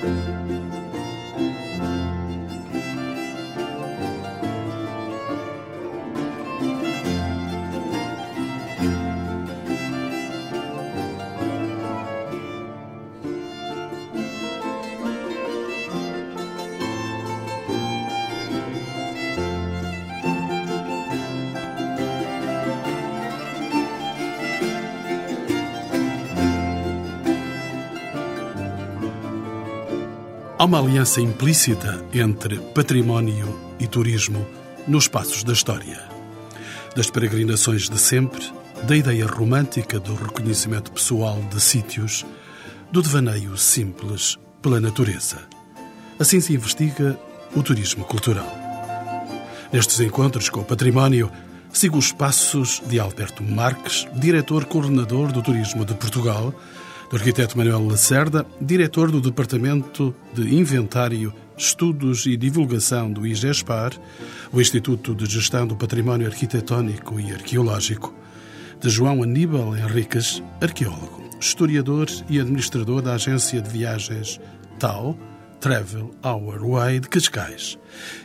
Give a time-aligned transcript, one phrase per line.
[0.00, 0.57] Há
[30.68, 34.46] uma aliança implícita entre património e turismo
[34.86, 35.98] nos passos da história.
[36.94, 38.44] Das peregrinações de sempre,
[38.82, 42.26] da ideia romântica do reconhecimento pessoal de sítios,
[42.92, 45.38] do devaneio simples pela natureza.
[46.18, 47.18] Assim se investiga
[47.56, 48.54] o turismo cultural.
[49.72, 51.32] Nestes encontros com o património,
[51.72, 56.52] sigo os passos de Alberto Marques, diretor-coordenador do Turismo de Portugal,
[57.10, 63.92] do arquiteto Manuel Lacerda, diretor do Departamento de Inventário, Estudos e Divulgação do IGESPAR,
[64.52, 68.14] o Instituto de Gestão do Património Arquitetónico e Arqueológico,
[68.80, 74.38] de João Aníbal Henriques, arqueólogo, historiador e administrador da agência de viagens
[74.78, 75.18] TAU,
[75.60, 77.78] Travel Our Way de Cascais.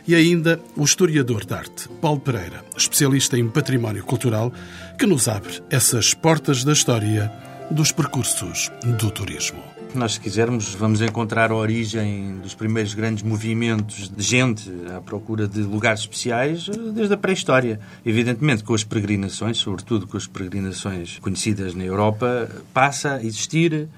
[0.06, 4.52] E ainda o historiador de arte, Paulo Pereira, especialista em património cultural,
[4.98, 7.32] que nos abre essas portas da história
[7.70, 9.62] dos percursos do turismo.
[9.94, 15.46] Nós, se quisermos, vamos encontrar a origem dos primeiros grandes movimentos de gente à procura
[15.46, 17.78] de lugares especiais desde a pré-história.
[18.04, 23.88] Evidentemente, com as peregrinações, sobretudo com as peregrinações conhecidas na Europa, passa a existir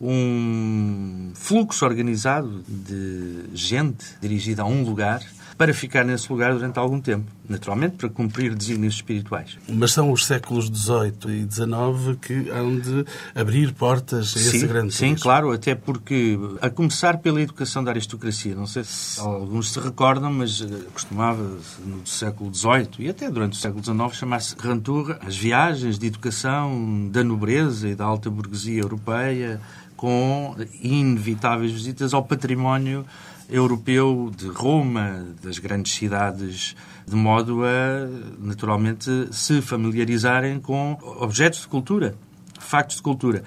[0.00, 5.22] um fluxo organizado de gente dirigida a um lugar
[5.56, 7.24] para ficar nesse lugar durante algum tempo.
[7.48, 9.56] Naturalmente, para cumprir desígnios espirituais.
[9.68, 13.04] Mas são os séculos XVIII e XIX que hão de
[13.34, 17.92] abrir portas a esse sim, grande Sim, claro, até porque, a começar pela educação da
[17.92, 21.42] aristocracia, não sei se alguns se recordam, mas eh, costumava
[21.84, 27.08] no século XVIII e até durante o século XIX chamar-se Rantour as viagens de educação
[27.10, 29.60] da nobreza e da alta burguesia europeia
[29.96, 33.06] com inevitáveis visitas ao património
[33.48, 36.76] europeu de Roma, das grandes cidades,
[37.06, 38.08] de modo a,
[38.38, 42.16] naturalmente, se familiarizarem com objetos de cultura,
[42.58, 43.44] factos de cultura.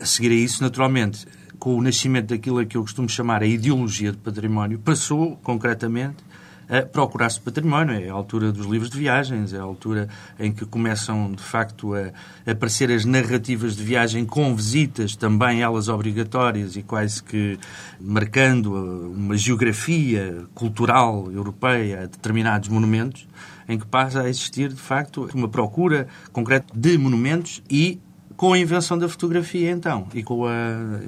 [0.00, 1.26] A seguir a isso, naturalmente,
[1.58, 6.16] com o nascimento daquilo que eu costumo chamar a ideologia de património, passou, concretamente,
[6.92, 7.94] procurar-se património.
[7.94, 10.08] É a altura dos livros de viagens, é a altura
[10.38, 12.10] em que começam, de facto, a
[12.50, 17.58] aparecer as narrativas de viagem com visitas, também elas obrigatórias e quase que
[18.00, 23.26] marcando uma geografia cultural europeia a determinados monumentos,
[23.68, 27.98] em que passa a existir, de facto, uma procura concreta de monumentos e
[28.36, 31.00] com a invenção da fotografia, então, e com a eh,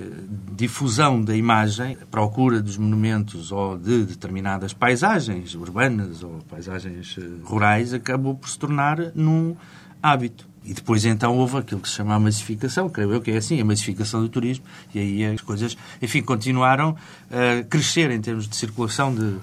[0.52, 7.22] difusão da imagem, a procura dos monumentos ou de determinadas paisagens urbanas ou paisagens eh,
[7.44, 9.56] rurais, acabou por se tornar num
[10.02, 10.48] hábito.
[10.64, 13.60] E depois então houve aquilo que se chama a massificação, creio eu que é assim,
[13.60, 14.64] a massificação do turismo,
[14.94, 16.96] e aí as coisas, enfim, continuaram
[17.30, 19.36] a crescer em termos de circulação de.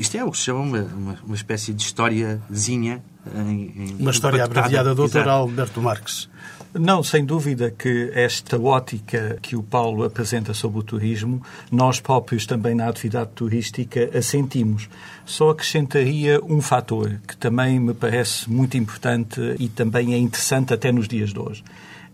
[0.00, 3.02] Isto é o que se chama uma, uma, espécie de historiazinha.
[3.34, 5.28] Em, em, uma história abreviada do Dr.
[5.28, 6.30] Alberto Marques.
[6.74, 12.46] Não, sem dúvida que esta ótica que o Paulo apresenta sobre o turismo, nós próprios
[12.46, 14.88] também na atividade turística a sentimos.
[15.26, 20.90] Só acrescentaria um fator que também me parece muito importante e também é interessante até
[20.90, 21.62] nos dias de hoje.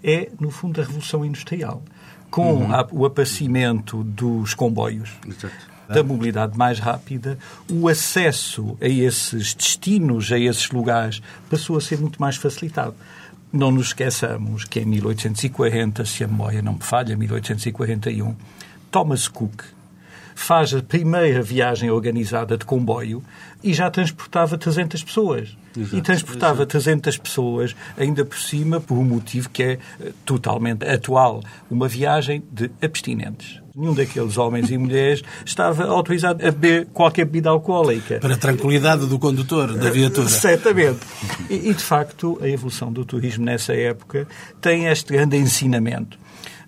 [0.02, 1.80] É, no fundo, a Revolução Industrial.
[2.28, 2.70] Com uhum.
[2.92, 5.10] o aparecimento dos comboios.
[5.26, 7.38] Exato da mobilidade mais rápida,
[7.70, 12.94] o acesso a esses destinos, a esses lugares, passou a ser muito mais facilitado.
[13.52, 18.36] Não nos esqueçamos que em 1840, se a memória não me falha, 1841,
[18.90, 19.62] Thomas Cook
[20.34, 23.22] faz a primeira viagem organizada de comboio
[23.62, 25.56] e já transportava 300 pessoas.
[25.76, 26.70] Exato, e transportava exato.
[26.70, 32.42] 300 pessoas, ainda por cima, por um motivo que é eh, totalmente atual: uma viagem
[32.52, 33.60] de abstinentes.
[33.78, 38.18] Nenhum daqueles homens e mulheres estava autorizado a beber qualquer bebida alcoólica.
[38.18, 40.28] Para a tranquilidade do condutor da viatura.
[40.28, 40.98] Certamente.
[41.48, 44.26] E, e, de facto, a evolução do turismo nessa época
[44.60, 46.18] tem este grande ensinamento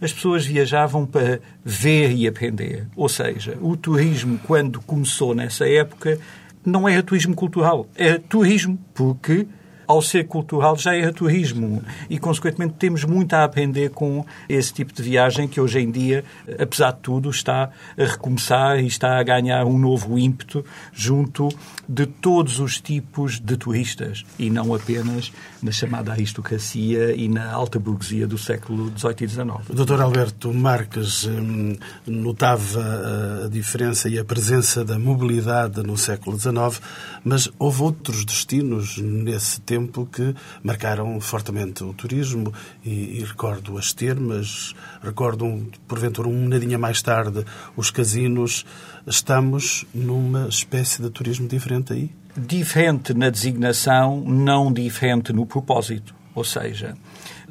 [0.00, 2.86] as pessoas viajavam para ver e aprender.
[2.96, 6.18] Ou seja, o turismo, quando começou nessa época,
[6.64, 9.46] não era turismo cultural, era turismo porque
[9.90, 11.82] ao ser cultural, já é turismo.
[12.08, 16.24] E, consequentemente, temos muito a aprender com esse tipo de viagem que hoje em dia,
[16.60, 21.48] apesar de tudo, está a recomeçar e está a ganhar um novo ímpeto junto
[21.88, 27.80] de todos os tipos de turistas e não apenas na chamada aristocracia e na alta
[27.80, 29.48] burguesia do século XVIII e XIX.
[29.70, 30.00] Dr.
[30.00, 31.74] Alberto Marques hum,
[32.06, 36.80] notava a diferença e a presença da mobilidade no século XIX,
[37.24, 42.52] mas houve outros destinos nesse tempo que marcaram fortemente o turismo
[42.84, 47.44] e, e recordo as termas, recordo, um, porventura, um nadinha mais tarde,
[47.76, 48.64] os casinos.
[49.06, 52.10] Estamos numa espécie de turismo diferente aí?
[52.36, 56.14] Diferente na designação, não diferente no propósito.
[56.34, 56.94] Ou seja,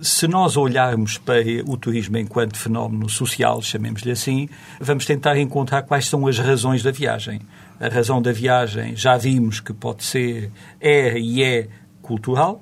[0.02, 4.48] se nós olharmos para o turismo enquanto fenómeno social, chamemos-lhe assim,
[4.80, 7.42] vamos tentar encontrar quais são as razões da viagem.
[7.80, 11.68] A razão da viagem já vimos que pode ser, é e é
[12.10, 12.60] cultural,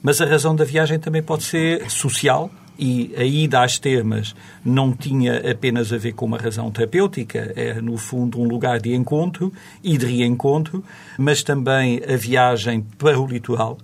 [0.00, 2.48] mas a razão da viagem também pode ser social,
[2.78, 4.34] e a ida às termas
[4.64, 8.94] não tinha apenas a ver com uma razão terapêutica, era no fundo um lugar de
[8.94, 9.52] encontro
[9.82, 10.84] e de reencontro,
[11.18, 13.78] mas também a viagem para o litoral,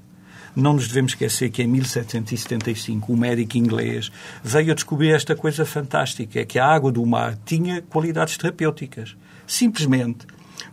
[0.54, 4.12] não nos devemos esquecer que em 1775 um médico inglês
[4.44, 9.16] veio a descobrir esta coisa fantástica, é que a água do mar tinha qualidades terapêuticas.
[9.46, 10.26] Simplesmente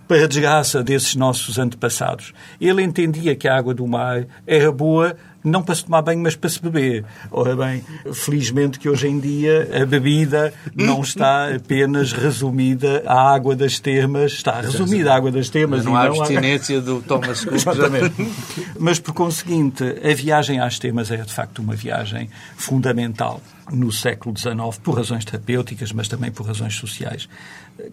[0.10, 2.34] para a desgraça desses nossos antepassados.
[2.60, 6.36] Ele entendia que a água do mar era boa não para se tomar banho, mas
[6.36, 7.06] para se beber.
[7.32, 13.56] Ora bem, felizmente que hoje em dia a bebida não está apenas resumida à água
[13.56, 15.86] das termas, está resumida à água das termas.
[15.86, 17.54] Não há abstinência do Thomas Cook.
[17.54, 18.32] Exatamente.
[18.78, 23.40] Mas, por conseguinte, a viagem às termas é de facto uma viagem fundamental
[23.72, 27.30] no século XIX, por razões terapêuticas, mas também por razões sociais.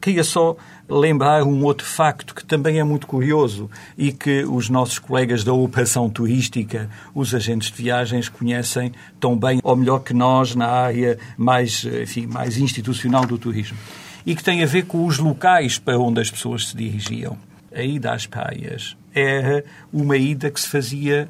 [0.01, 0.57] Queria só
[0.89, 5.53] lembrar um outro facto que também é muito curioso e que os nossos colegas da
[5.53, 11.19] operação turística, os agentes de viagens, conhecem tão bem ou melhor que nós na área
[11.37, 13.77] mais, enfim, mais institucional do turismo.
[14.25, 17.37] E que tem a ver com os locais para onde as pessoas se dirigiam.
[17.75, 21.29] A ida às praias era uma ida que se fazia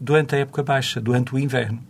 [0.00, 1.82] durante a época baixa, durante o inverno.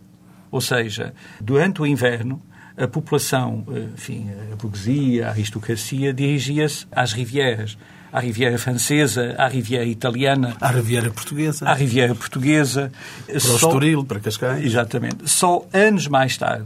[0.51, 2.41] Ou seja, durante o inverno,
[2.77, 7.77] a população, enfim, a burguesia, a aristocracia, dirigia-se às rivieras.
[8.11, 10.55] À Riviera Francesa, à Riviera Italiana.
[10.61, 11.67] À Riviera Portuguesa.
[11.67, 12.89] À Riviera Portuguesa.
[13.25, 14.63] Para o Estoril, para Cascais.
[14.63, 15.29] Exatamente.
[15.29, 16.65] Só anos mais tarde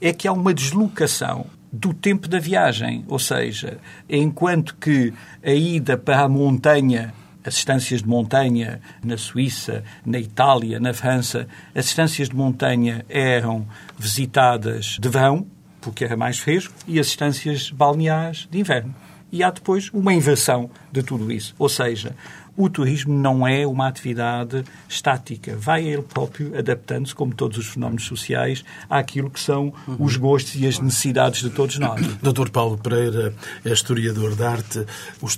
[0.00, 3.04] é que há uma deslocação do tempo da viagem.
[3.08, 3.78] Ou seja,
[4.08, 5.12] enquanto que
[5.42, 7.12] a ida para a montanha
[7.44, 13.66] as estâncias de montanha na Suíça, na Itália, na França, as estâncias de montanha eram
[13.98, 15.46] visitadas de verão,
[15.80, 18.94] porque era mais fresco, e as estâncias balneares de inverno.
[19.30, 21.54] E há depois uma inversão de tudo isso.
[21.58, 22.14] Ou seja,
[22.56, 25.56] o turismo não é uma atividade estática.
[25.56, 30.66] Vai ele próprio adaptando-se, como todos os fenómenos sociais, àquilo que são os gostos e
[30.66, 32.00] as necessidades de todos nós.
[32.22, 32.50] Dr.
[32.50, 33.34] Paulo Pereira
[33.64, 34.86] é historiador de arte.
[35.20, 35.36] Os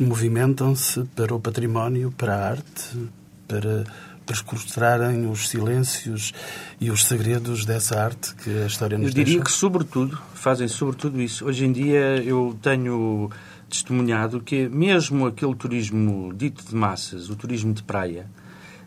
[0.00, 3.08] movimentam-se para o património, para a arte,
[3.46, 3.84] para
[4.26, 6.32] perscrutarem os silêncios
[6.80, 9.44] e os segredos dessa arte que a história nos Eu diria deixa?
[9.44, 11.46] que, sobretudo, fazem sobretudo isso.
[11.46, 13.30] Hoje em dia eu tenho
[13.76, 18.26] testemunhado que mesmo aquele turismo dito de massas, o turismo de praia,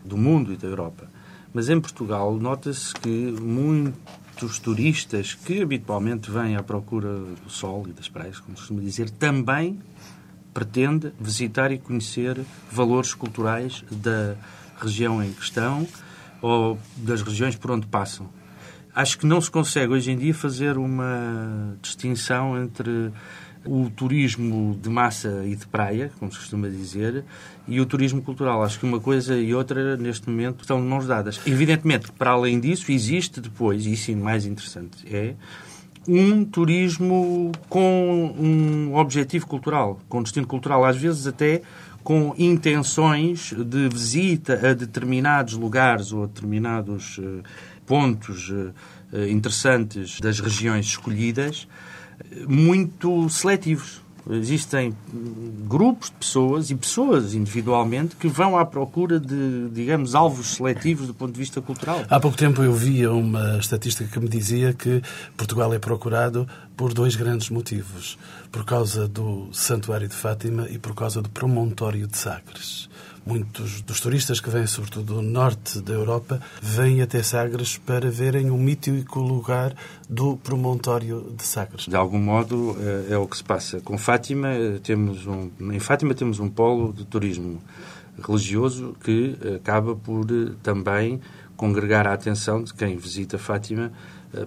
[0.04, 1.08] do mundo e da Europa,
[1.52, 7.92] mas em Portugal nota-se que muitos turistas que habitualmente vêm à procura do sol e
[7.92, 9.78] das praias, como se costuma dizer, também
[10.52, 12.40] pretende visitar e conhecer
[12.70, 14.34] valores culturais da
[14.80, 15.86] região em questão
[16.42, 18.28] ou das regiões por onde passam.
[18.94, 23.12] Acho que não se consegue hoje em dia fazer uma distinção entre
[23.64, 27.24] o turismo de massa e de praia, como se costuma dizer,
[27.68, 28.62] e o turismo cultural.
[28.62, 31.40] Acho que uma coisa e outra, neste momento, estão de mãos dadas.
[31.46, 35.34] Evidentemente, para além disso, existe depois, e é mais interessante, é
[36.08, 41.62] um turismo com um objetivo cultural, com destino cultural, às vezes até
[42.02, 47.42] com intenções de visita a determinados lugares ou a determinados uh,
[47.84, 48.72] pontos uh,
[49.28, 51.68] interessantes das regiões escolhidas,
[52.46, 54.00] muito seletivos.
[54.28, 54.94] Existem
[55.66, 61.14] grupos de pessoas e pessoas individualmente que vão à procura de, digamos, alvos seletivos do
[61.14, 62.04] ponto de vista cultural.
[62.08, 65.02] Há pouco tempo eu via uma estatística que me dizia que
[65.36, 66.46] Portugal é procurado
[66.76, 68.18] por dois grandes motivos.
[68.52, 72.89] Por causa do Santuário de Fátima e por causa do Promontório de Sagres
[73.30, 78.50] muitos dos turistas que vêm, sobretudo do norte da Europa, vêm até Sagres para verem
[78.50, 79.72] o mítico lugar
[80.08, 81.86] do promontório de Sagres.
[81.86, 82.76] De algum modo
[83.08, 83.80] é, é o que se passa.
[83.80, 84.48] Com Fátima
[84.82, 87.62] temos um, em Fátima temos um polo de turismo
[88.20, 90.26] religioso que acaba por
[90.60, 91.20] também
[91.56, 93.92] congregar a atenção de quem visita Fátima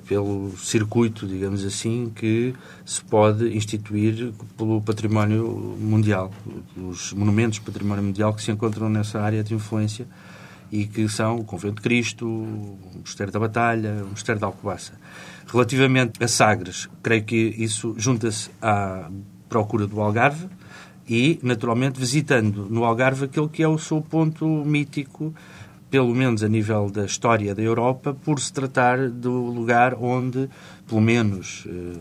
[0.08, 2.54] pelo circuito, digamos assim, que
[2.86, 6.32] se pode instituir pelo património mundial,
[6.78, 10.08] os monumentos património mundial que se encontram nessa área de influência
[10.72, 14.94] e que são o Convento de Cristo, o Mosteiro da Batalha, o Mosteiro da Alcobaça.
[15.52, 19.10] Relativamente a Sagres, creio que isso junta-se à
[19.48, 20.48] procura do Algarve
[21.08, 25.34] e, naturalmente, visitando no Algarve aquele que é o seu ponto mítico,
[25.94, 30.50] pelo menos a nível da história da Europa, por se tratar do lugar onde,
[30.88, 32.00] pelo menos eh,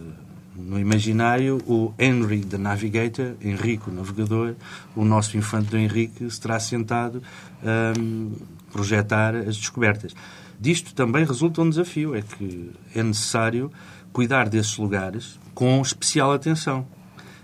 [0.57, 4.55] no imaginário, o Henry the Navigator, Henrique o Navegador,
[4.97, 7.23] o nosso infante do Henrique, se terá sentado
[7.63, 8.33] a um,
[8.73, 10.15] projetar as descobertas.
[10.59, 13.71] Disto também resulta um desafio, é que é necessário
[14.11, 16.87] cuidar desses lugares com especial atenção.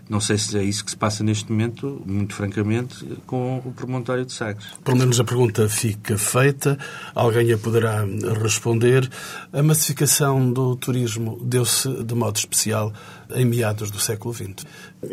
[0.09, 4.25] Não sei se é isso que se passa neste momento, muito francamente, com o promontório
[4.25, 4.67] de Sagres.
[4.83, 6.79] Pelo menos a pergunta fica feita,
[7.15, 8.05] alguém a poderá
[8.43, 9.09] responder.
[9.53, 12.93] A massificação do turismo deu-se de modo especial
[13.35, 14.65] em meados do século XX.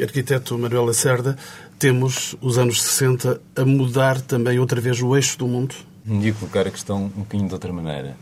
[0.01, 1.37] Arquiteto Manuel Lacerda,
[1.77, 5.75] temos os anos 60 a mudar também outra vez o eixo do mundo?
[6.07, 8.15] Ia colocar a questão um bocadinho de outra maneira.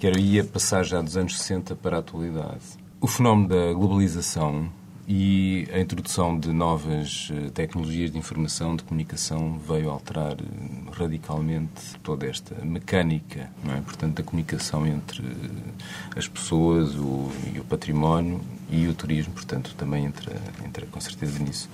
[0.00, 2.62] Quero ia passar já dos anos 60 para a atualidade.
[3.00, 4.68] O fenómeno da globalização
[5.08, 11.96] e a introdução de novas eh, tecnologias de informação, de comunicação, veio alterar eh, radicalmente
[12.02, 13.80] toda esta mecânica, é?
[13.82, 19.74] portanto, da comunicação entre eh, as pessoas o, e o património e o turismo, portanto,
[19.76, 20.34] também entra,
[20.64, 21.68] entra com certeza nisso.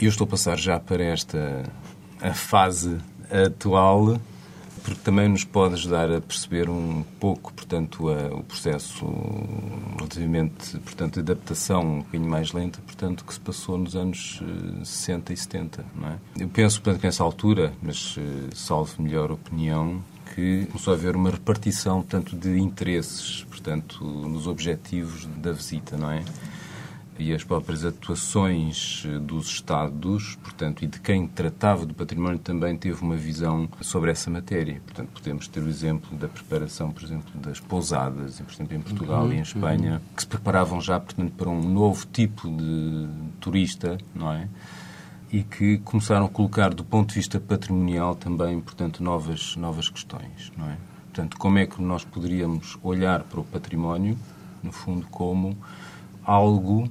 [0.00, 1.70] Eu estou a passar já para esta
[2.20, 2.98] a fase
[3.30, 4.20] atual
[4.82, 9.06] porque também nos pode ajudar a perceber um pouco, portanto, a, o processo
[9.96, 14.42] relativamente, portanto, de adaptação um bocadinho mais lenta, portanto, que se passou nos anos
[14.84, 16.18] 60 eh, e 70, não é?
[16.38, 20.02] Eu penso, portanto, que nessa altura, mas eh, salvo melhor opinião,
[20.34, 26.10] que começou a haver uma repartição, portanto, de interesses, portanto, nos objetivos da visita, não
[26.10, 26.24] é?
[27.20, 32.76] E as próprias atuações eh, dos Estados, portanto, e de quem tratava do património também
[32.76, 34.80] teve uma visão sobre essa matéria.
[34.84, 39.24] Portanto, podemos ter o exemplo da preparação, por exemplo, das pousadas, por exemplo, em Portugal
[39.24, 40.14] uhum, e em Espanha, uhum.
[40.16, 43.08] que se preparavam já, portanto, para um novo tipo de
[43.38, 44.48] turista, não é?
[45.30, 50.50] E que começaram a colocar, do ponto de vista patrimonial, também, portanto, novas, novas questões,
[50.56, 50.76] não é?
[51.04, 54.16] Portanto, como é que nós poderíamos olhar para o património,
[54.62, 55.56] no fundo, como
[56.24, 56.88] algo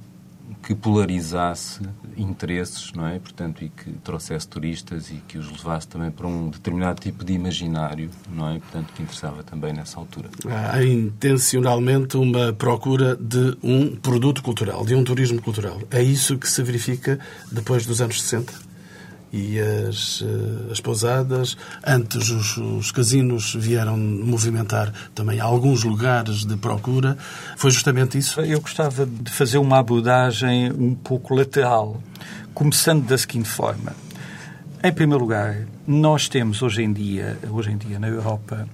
[0.70, 1.80] que polarizasse
[2.16, 3.18] interesses, não é?
[3.18, 7.32] Portanto, e que trouxesse turistas e que os levasse também para um determinado tipo de
[7.32, 8.60] imaginário, não é?
[8.60, 10.30] Portanto, que interessava também nessa altura.
[10.46, 15.80] Há intencionalmente uma procura de um produto cultural, de um turismo cultural.
[15.90, 17.18] É isso que se verifica
[17.50, 18.69] depois dos anos 60?
[19.32, 21.56] E as, eh, as pousadas.
[21.86, 27.16] Antes, os, os, casinos vieram movimentar também alguns lugares de procura.
[27.56, 28.40] Foi justamente isso?
[28.40, 32.02] Eu gostava de fazer uma abordagem um pouco lateral,
[32.52, 33.94] começando da seguinte forma.
[34.82, 38.66] Em primeiro lugar, nós temos hoje em dia, hoje em dia na Europa,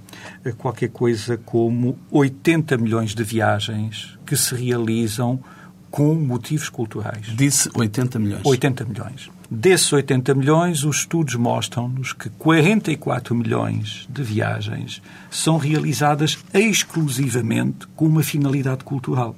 [0.56, 5.40] qualquer coisa como 80 milhões de viagens que se realizam
[5.96, 7.24] com motivos culturais.
[7.34, 8.42] Disse 80 milhões.
[8.44, 9.30] 80 milhões.
[9.50, 15.00] Desses 80 milhões, os estudos mostram-nos que 44 milhões de viagens
[15.30, 19.34] são realizadas exclusivamente com uma finalidade cultural.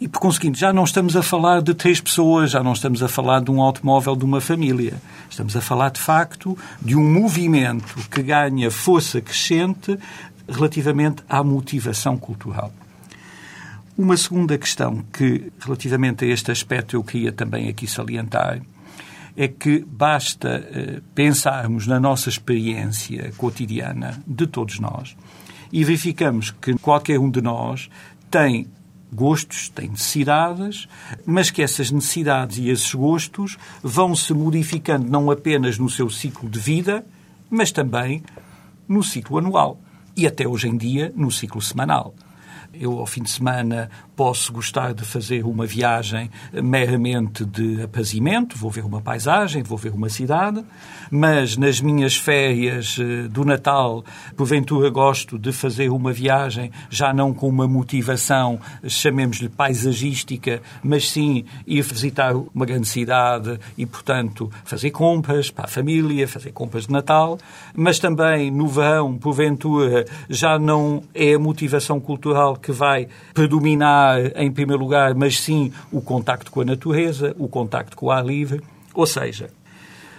[0.00, 3.08] E, por conseguinte, já não estamos a falar de três pessoas, já não estamos a
[3.08, 4.94] falar de um automóvel de uma família.
[5.28, 9.98] Estamos a falar, de facto, de um movimento que ganha força crescente
[10.48, 12.72] relativamente à motivação cultural.
[13.96, 18.60] Uma segunda questão que, relativamente a este aspecto, eu queria também aqui salientar
[19.36, 25.16] é que basta eh, pensarmos na nossa experiência cotidiana de todos nós
[25.72, 27.88] e verificamos que qualquer um de nós
[28.30, 28.66] tem
[29.12, 30.88] gostos, tem necessidades,
[31.26, 36.48] mas que essas necessidades e esses gostos vão se modificando não apenas no seu ciclo
[36.48, 37.04] de vida,
[37.50, 38.22] mas também
[38.88, 39.78] no ciclo anual
[40.16, 42.14] e até hoje em dia no ciclo semanal.
[42.74, 48.70] Eu, ao fim de semana, posso gostar de fazer uma viagem meramente de apazimento, vou
[48.70, 50.64] ver uma paisagem, vou ver uma cidade,
[51.10, 54.04] mas nas minhas férias eh, do Natal,
[54.36, 61.44] porventura gosto de fazer uma viagem já não com uma motivação, chamemos-lhe paisagística, mas sim
[61.66, 66.92] ir visitar uma grande cidade e, portanto, fazer compras para a família, fazer compras de
[66.92, 67.38] Natal,
[67.74, 74.02] mas também no verão, porventura, já não é a motivação cultural que vai predominar
[74.36, 78.24] em primeiro lugar, mas sim o contacto com a natureza, o contacto com o ar
[78.24, 78.60] livre.
[78.94, 79.50] Ou seja,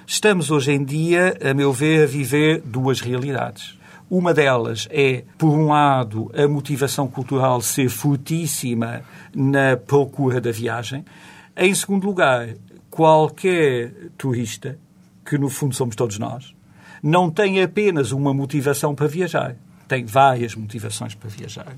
[0.06, 3.80] Estamos hoje em dia, a meu ver, a viver duas realidades.
[4.10, 9.02] Uma delas é, por um lado, a motivação cultural ser fortíssima
[9.34, 11.06] na procura da viagem.
[11.56, 12.50] Em segundo lugar,
[12.92, 14.78] qualquer turista,
[15.26, 16.54] que no fundo somos todos nós,
[17.02, 19.56] não tem apenas uma motivação para viajar,
[19.88, 21.74] tem várias motivações para viajar.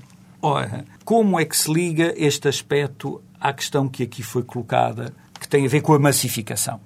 [0.48, 5.48] Ora, como é que se liga este aspecto à questão que aqui foi colocada, que
[5.48, 6.80] tem a ver com a massificação?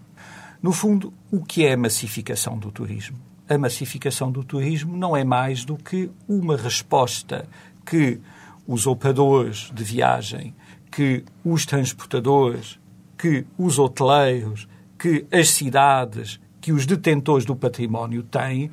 [0.63, 3.19] No fundo, o que é a massificação do turismo?
[3.47, 7.47] A massificação do turismo não é mais do que uma resposta
[7.85, 8.19] que
[8.67, 10.55] os operadores de viagem,
[10.91, 12.81] que os transportadores,
[13.19, 14.67] que os hoteleiros,
[14.99, 18.71] que as cidades, que os detentores do património têm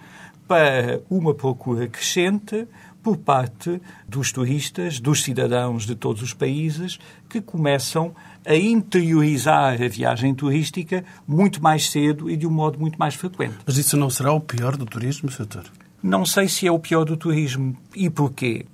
[0.47, 2.65] para uma procura crescente
[3.07, 6.99] por parte dos turistas, dos cidadãos de todos os países,
[7.29, 8.13] que começam
[8.45, 13.55] a interiorizar a viagem turística muito mais cedo e de um modo muito mais frequente.
[13.65, 15.71] Mas isso não será o pior do turismo, Sr.
[16.03, 17.77] Não sei se é o pior do turismo.
[17.95, 18.65] E porquê?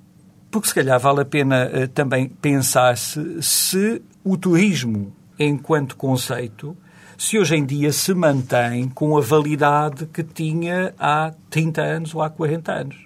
[0.50, 6.76] Porque se calhar vale a pena uh, também pensar-se se o turismo, enquanto conceito,
[7.16, 12.20] se hoje em dia se mantém com a validade que tinha há 30 anos ou
[12.20, 13.03] há 40 anos.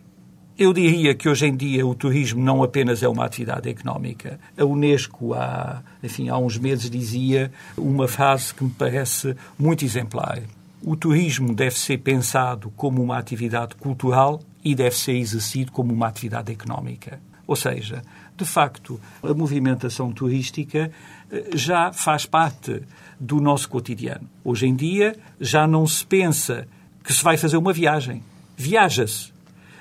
[0.59, 4.41] Eu diria que hoje em dia o turismo não apenas é uma atividade económica.
[4.59, 10.43] A Unesco, há, enfim, há uns meses, dizia uma frase que me parece muito exemplar.
[10.83, 16.09] O turismo deve ser pensado como uma atividade cultural e deve ser exercido como uma
[16.09, 17.21] atividade económica.
[17.47, 18.03] Ou seja,
[18.37, 20.91] de facto, a movimentação turística
[21.31, 22.83] eh, já faz parte
[23.21, 24.29] do nosso cotidiano.
[24.43, 26.67] Hoje em dia já não se pensa
[27.05, 28.25] que se vai fazer uma viagem.
[28.57, 29.38] Viaja-se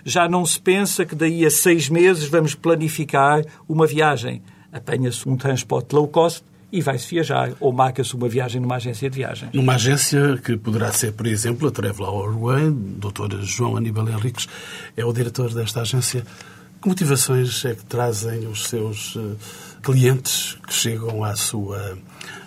[0.07, 4.41] já não se pensa que daí a seis meses vamos planificar uma viagem.
[4.71, 9.17] Apanha-se um transporte low cost e vai-se viajar, ou marca-se uma viagem numa agência de
[9.17, 9.51] viagens.
[9.53, 13.41] Numa agência que poderá ser, por exemplo, a Travel Way, o Dr.
[13.41, 14.47] João Aníbal Henriques
[14.95, 16.25] é o diretor desta agência.
[16.81, 19.35] Que motivações é que trazem os seus uh,
[19.83, 21.97] clientes que chegam à sua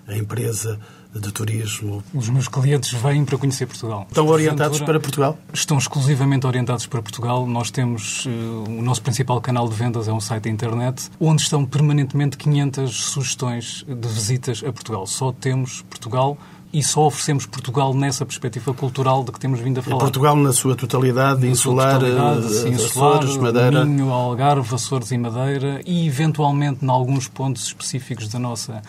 [0.09, 0.81] empresa
[1.15, 2.03] de turismo.
[2.15, 4.07] Os meus clientes vêm para conhecer Portugal.
[4.09, 5.39] Estão orientados para Portugal?
[5.53, 7.47] Estão exclusivamente orientados para Portugal.
[7.47, 8.31] Nós temos uh,
[8.69, 12.95] o nosso principal canal de vendas é um site da internet, onde estão permanentemente 500
[12.95, 15.07] sugestões de visitas a Portugal.
[15.07, 16.39] Só temos Portugal
[16.73, 19.99] e só oferecemos Portugal nessa perspectiva cultural de que temos vindo a falar.
[19.99, 23.85] Portugal na sua totalidade, na insular, sua totalidade, sim, insular Açores, Madeira...
[23.85, 28.83] Minho, Algarve, Açores e Madeira e, eventualmente, em alguns pontos específicos da nossa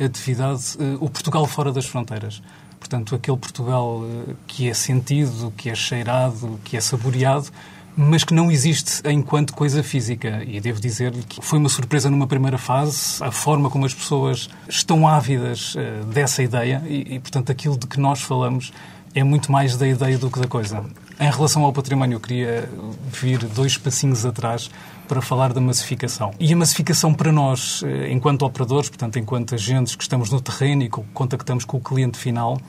[0.00, 2.42] atividade eh, o Portugal fora das fronteiras.
[2.78, 7.48] Portanto, aquele Portugal eh, que é sentido, que é cheirado, que é saboreado,
[7.96, 10.44] mas que não existe enquanto coisa física.
[10.46, 14.48] E devo dizer que foi uma surpresa numa primeira fase, a forma como as pessoas
[14.68, 18.72] estão ávidas uh, dessa ideia e, e, portanto, aquilo de que nós falamos
[19.12, 20.84] é muito mais da ideia do que da coisa.
[21.18, 22.70] Em relação ao património, eu queria
[23.10, 24.70] vir dois passinhos atrás
[25.08, 26.32] para falar da massificação.
[26.38, 30.82] E a massificação para nós, eh, enquanto operadores, portanto, enquanto agentes que estamos no terreno
[30.82, 32.60] e contactamos com o cliente final,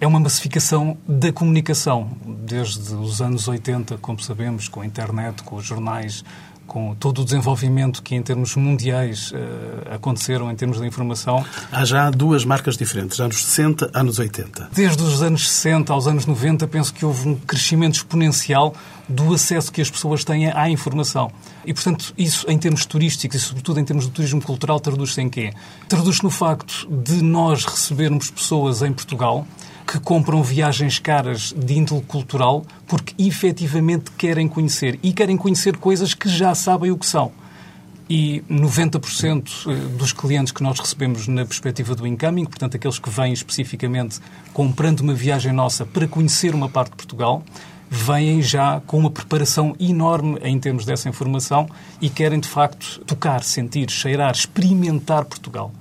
[0.00, 2.10] é uma massificação da comunicação.
[2.26, 6.24] Desde os anos 80, como sabemos, com a internet, com os jornais,
[6.66, 11.44] com todo o desenvolvimento que em termos mundiais uh, aconteceram em termos de informação.
[11.70, 14.70] Há já duas marcas diferentes, anos 60, anos 80.
[14.72, 18.74] Desde os anos 60 aos anos 90, penso que houve um crescimento exponencial
[19.08, 21.30] do acesso que as pessoas têm à informação.
[21.64, 25.28] E, portanto, isso em termos turísticos e, sobretudo, em termos do turismo cultural, traduz-se em
[25.28, 25.52] quê?
[25.88, 29.46] Traduz-se no facto de nós recebermos pessoas em Portugal
[29.86, 36.14] que compram viagens caras de índole cultural porque efetivamente querem conhecer e querem conhecer coisas
[36.14, 37.32] que já sabem o que são.
[38.08, 43.08] E 90% eh, dos clientes que nós recebemos na perspectiva do incoming, portanto, aqueles que
[43.08, 44.20] vêm especificamente
[44.52, 47.42] comprando uma viagem nossa para conhecer uma parte de Portugal,
[47.88, 51.68] vêm já com uma preparação enorme em termos dessa informação
[52.00, 55.72] e querem, de facto, tocar, sentir, cheirar, experimentar Portugal.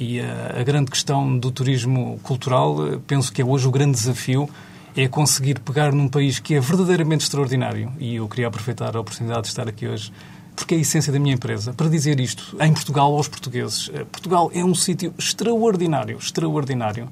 [0.00, 3.98] E a, a grande questão do turismo cultural, eh, penso que é hoje o grande
[3.98, 4.48] desafio
[4.96, 7.92] é conseguir pegar num país que é verdadeiramente extraordinário.
[7.98, 10.10] E eu queria aproveitar a oportunidade de estar aqui hoje,
[10.56, 13.90] porque é a essência da minha empresa, para dizer isto em Portugal aos portugueses.
[13.92, 17.06] Eh, Portugal é um sítio extraordinário, extraordinário,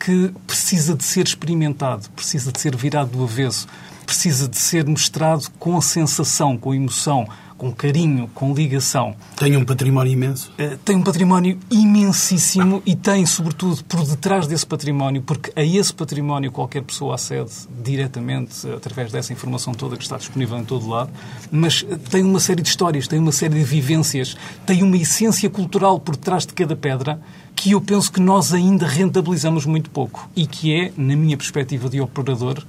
[0.00, 3.68] que precisa de ser experimentado, precisa de ser virado do avesso,
[4.06, 7.28] precisa de ser mostrado com a sensação, com a emoção,
[7.62, 9.14] com carinho, com ligação.
[9.36, 10.50] Tem um património imenso?
[10.58, 15.94] Uh, tem um património imensíssimo e tem, sobretudo, por detrás desse património, porque a esse
[15.94, 21.12] património qualquer pessoa acede diretamente através dessa informação toda que está disponível em todo lado,
[21.52, 26.00] mas tem uma série de histórias, tem uma série de vivências, tem uma essência cultural
[26.00, 27.20] por detrás de cada pedra
[27.54, 31.88] que eu penso que nós ainda rentabilizamos muito pouco e que é, na minha perspectiva
[31.88, 32.64] de operador,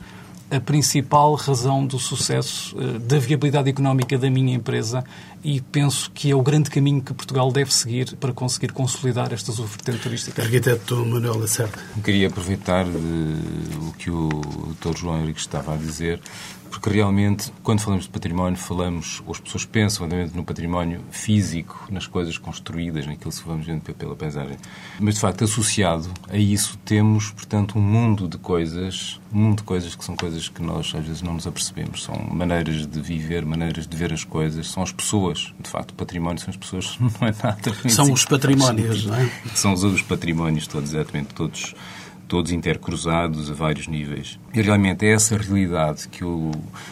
[0.53, 5.03] a principal razão do sucesso, eh, da viabilidade económica da minha empresa
[5.43, 9.57] e penso que é o grande caminho que Portugal deve seguir para conseguir consolidar estas
[9.57, 10.41] vertente turística.
[10.43, 11.79] Arquiteto Manuel Lacerda.
[12.03, 14.29] Queria aproveitar uh, o que o
[14.79, 14.95] Dr.
[14.95, 16.21] João Henrique estava a dizer
[16.73, 22.07] porque realmente, quando falamos de património, falamos, ou as pessoas pensam no património físico, nas
[22.07, 24.57] coisas construídas, naquilo que vamos vendo pela paisagem.
[24.99, 29.63] Mas, de facto, associado a isso, temos, portanto, um mundo de coisas, um mundo de
[29.63, 32.03] coisas que são coisas que nós, às vezes, não nos apercebemos.
[32.03, 35.53] São maneiras de viver, maneiras de ver as coisas, são as pessoas.
[35.59, 37.89] De facto, o património são as pessoas, não é nada.
[37.89, 39.29] São os patrimónios, não é?
[39.53, 41.75] São os, os patrimónios todos, exatamente, todos
[42.33, 44.39] todos intercruzados a vários níveis.
[44.51, 46.49] E realmente é essa realidade que eu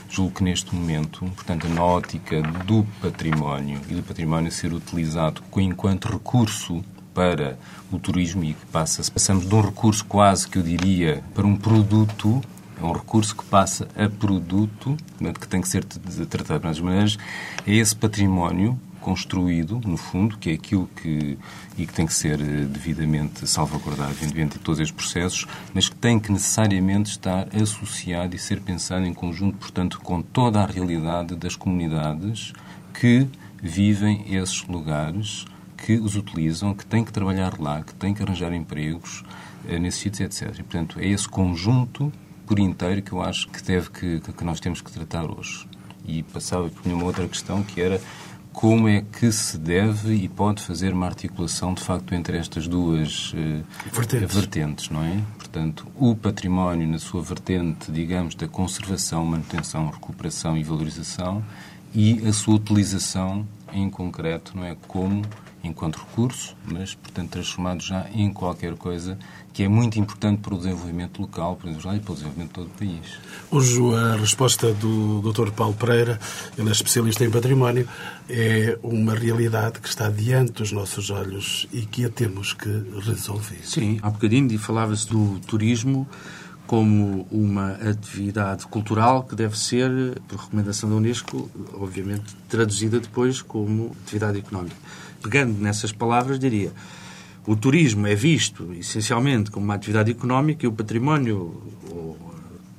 [0.08, 6.12] julgo que neste momento, portanto, na ótica do património e do património ser utilizado enquanto
[6.12, 7.58] recurso para
[7.92, 11.56] o turismo e que passa, passamos de um recurso quase que eu diria para um
[11.56, 12.40] produto
[12.80, 14.96] é um recurso que passa a produto,
[15.40, 17.18] que tem que ser tratado de várias maneiras,
[17.66, 21.38] é esse património construído, no fundo, que é aquilo que,
[21.78, 26.20] e que tem que ser eh, devidamente salvaguardado de todos estes processos, mas que tem
[26.20, 31.56] que necessariamente estar associado e ser pensado em conjunto, portanto, com toda a realidade das
[31.56, 32.54] comunidades
[32.94, 33.28] que
[33.62, 38.54] vivem esses lugares, que os utilizam, que têm que trabalhar lá, que têm que arranjar
[38.54, 39.24] empregos
[39.68, 40.60] eh, nesses sítios, etc.
[40.60, 42.12] E, portanto, é esse conjunto
[42.46, 45.68] por inteiro que eu acho que deve que, que nós temos que tratar hoje.
[46.06, 48.02] E passava por uma outra questão que era
[48.54, 53.34] como é que se deve e pode fazer uma articulação, de facto, entre estas duas
[53.34, 54.36] uh, vertentes.
[54.36, 55.22] vertentes, não é?
[55.38, 61.44] Portanto, o património na sua vertente, digamos, da conservação, manutenção, recuperação e valorização
[61.94, 64.76] e a sua utilização em concreto, não é?
[64.88, 65.24] Como
[65.64, 69.18] enquanto recurso, mas, portanto, transformado já em qualquer coisa
[69.54, 72.48] que é muito importante para o desenvolvimento local, para o desenvolvimento e para o desenvolvimento
[72.48, 73.20] de todo o país.
[73.50, 75.52] Hoje, a resposta do Dr.
[75.52, 76.20] Paulo Pereira,
[76.58, 77.88] ele é especialista em património,
[78.30, 82.70] é uma realidade que está diante dos nossos olhos e que a temos que
[83.06, 83.60] resolver.
[83.64, 86.08] Sim, há bocadinho falava-se do turismo
[86.66, 89.92] como uma atividade cultural que deve ser,
[90.28, 94.78] por recomendação da Unesco, obviamente traduzida depois como atividade económica.
[95.22, 96.72] Pegando nessas palavras, diria
[97.46, 102.18] o turismo é visto essencialmente como uma atividade económica e o património, ou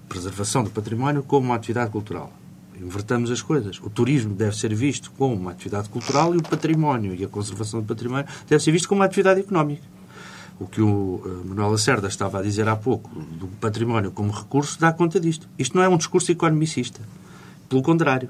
[0.08, 2.32] preservação do património, como uma atividade cultural.
[2.80, 3.80] Invertamos as coisas.
[3.82, 7.80] O turismo deve ser visto como uma atividade cultural e o património e a conservação
[7.80, 9.82] do património deve ser visto como uma atividade económica.
[10.60, 14.78] O que o eh, Manuel Lacerda estava a dizer há pouco do património como recurso
[14.78, 15.48] dá conta disto.
[15.58, 17.00] Isto não é um discurso economicista.
[17.68, 18.28] Pelo contrário,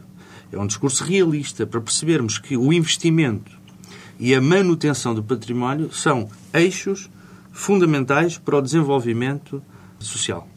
[0.51, 3.62] é um discurso realista para percebermos que o investimento
[4.19, 7.11] e a manutenção do património são eixos
[7.53, 9.63] fundamentais para o desenvolvimento
[9.99, 10.49] social.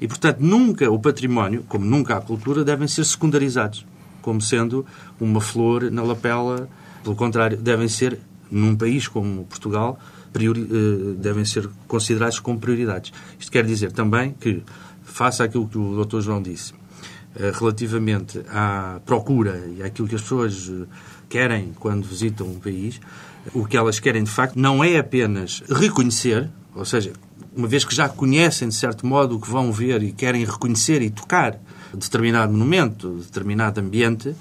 [0.00, 3.86] E, portanto, nunca o património, como nunca a cultura, devem ser secundarizados,
[4.20, 4.84] como sendo
[5.20, 6.68] uma flor na lapela.
[7.02, 8.18] Pelo contrário, devem ser,
[8.50, 9.98] num país como Portugal,
[10.32, 13.12] priori, eh, devem ser considerados como prioridades.
[13.38, 14.62] Isto quer dizer também que,
[15.02, 16.20] face àquilo que o Dr.
[16.20, 16.74] João disse,
[17.36, 20.86] eh, relativamente à procura e àquilo que as pessoas eh,
[21.34, 23.00] querem quando visitam um país,
[23.52, 27.12] o que elas querem de facto não é apenas reconhecer, ou seja,
[27.56, 31.02] uma vez que já conhecem de certo modo o que vão ver e querem reconhecer
[31.02, 31.58] e tocar
[31.92, 34.32] determinado monumento, determinado ambiente,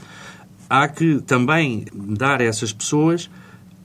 [0.70, 3.28] há que também dar a essas pessoas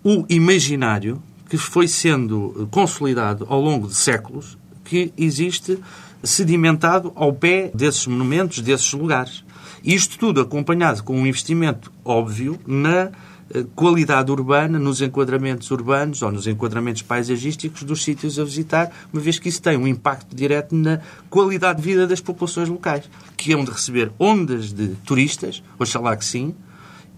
[0.05, 5.79] o imaginário que foi sendo consolidado ao longo de séculos que existe
[6.23, 9.42] sedimentado ao pé desses monumentos, desses lugares.
[9.85, 13.11] Isto tudo acompanhado com um investimento óbvio na
[13.55, 19.23] eh, qualidade urbana, nos enquadramentos urbanos ou nos enquadramentos paisagísticos dos sítios a visitar, uma
[19.23, 23.53] vez que isso tem um impacto direto na qualidade de vida das populações locais, que
[23.53, 26.55] hão de receber ondas de turistas, oxalá que sim,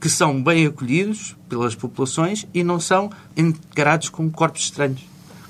[0.00, 5.04] que são bem acolhidos pelas populações e não são encarados como corpos estranhos,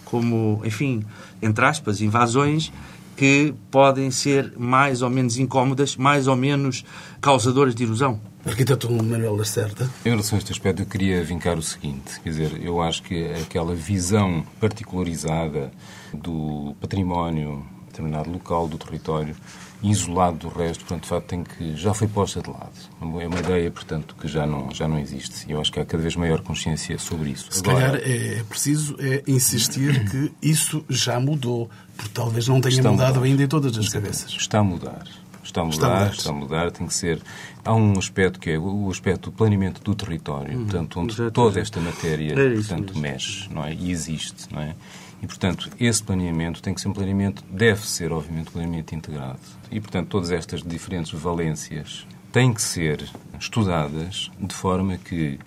[0.04, 1.04] como, enfim,
[1.42, 2.72] entre aspas, invasões
[3.20, 6.86] que podem ser mais ou menos incómodas, mais ou menos
[7.20, 8.18] causadoras de erosão.
[8.46, 9.90] Arquiteto Manuel Lacerda.
[10.06, 13.26] Em relação a este aspecto, eu queria vincar o seguinte: quer dizer, eu acho que
[13.34, 15.70] aquela visão particularizada
[16.14, 19.36] do património determinado local do território,
[19.82, 22.72] isolado do resto, portanto, de facto, tem que, já foi posta de lado.
[23.00, 25.46] É uma ideia, portanto, que já não, já não existe.
[25.48, 27.48] E eu acho que há cada vez maior consciência sobre isso.
[27.50, 31.68] Se Agora, calhar é preciso é insistir que isso já mudou,
[32.00, 34.30] porque talvez não tenha mudado ainda em todas as cabeças.
[34.32, 35.04] Está a mudar.
[35.42, 37.20] Está a mudar, está a mudar, está a mudar, tem que ser.
[37.64, 41.60] Há um aspecto que é o aspecto do planeamento do território, hum, portanto, onde toda
[41.60, 43.74] esta matéria é portanto, mexe não é?
[43.74, 44.52] e existe.
[44.52, 44.74] Não é?
[45.22, 49.40] E, portanto, esse planeamento tem que ser um planeamento, deve ser, obviamente, um planeamento integrado.
[49.70, 53.06] E, portanto, todas estas diferentes valências têm que ser
[53.38, 55.38] estudadas de forma que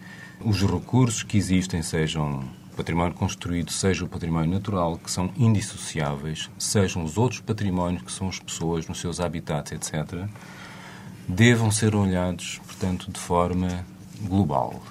[0.42, 7.04] os recursos que existem sejam património construído, seja o património natural, que são indissociáveis, sejam
[7.04, 10.26] os outros patrimónios, que são as pessoas nos seus habitats, etc.,
[11.28, 13.86] devam ser olhados, portanto, de forma
[14.22, 14.82] global.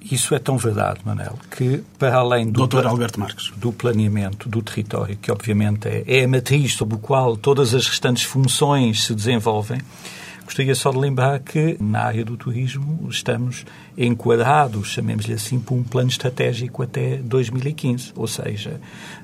[0.00, 2.86] Isso é tão verdade, Manel, que para além do, Dr.
[2.86, 3.52] Alberto Marques.
[3.56, 7.86] do planeamento do território, que obviamente é, é a matriz sobre o qual todas as
[7.86, 9.80] restantes funções se desenvolvem,
[10.50, 13.64] Gostaria só de lembrar que na área do turismo estamos
[13.96, 18.14] enquadrados, chamemos-lhe assim, por um plano estratégico até 2015.
[18.16, 18.80] Ou seja,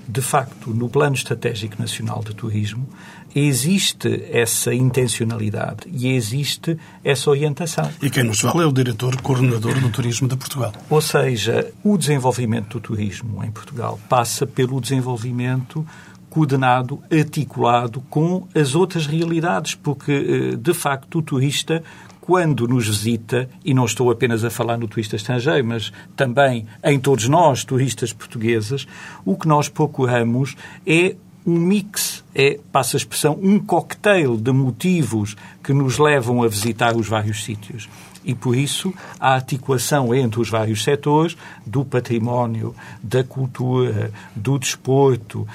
[0.09, 2.89] de facto, no Plano Estratégico Nacional de Turismo
[3.35, 7.91] existe essa intencionalidade e existe essa orientação.
[8.01, 10.73] E quem nos fala é o diretor coordenador do Turismo de Portugal.
[10.89, 15.85] Ou seja, o desenvolvimento do turismo em Portugal passa pelo desenvolvimento
[16.37, 21.83] coordenado, articulado com as outras realidades, porque, eh, de facto, o turista,
[22.21, 27.01] quando nos visita, e não estou apenas a falar no turista estrangeiro, mas também em
[27.01, 28.87] todos nós, turistas portugueses,
[29.25, 30.55] o que nós procuramos
[30.87, 31.17] é
[31.47, 36.97] um mix, é, passa a expressão, um cocktail de motivos que nos levam a visitar
[36.97, 37.89] os vários sítios.
[38.25, 45.47] E por isso a articulação entre os vários setores do património, da cultura, do desporto,